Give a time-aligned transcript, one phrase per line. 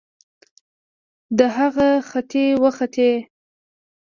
[1.37, 3.11] د هغه ختې وختې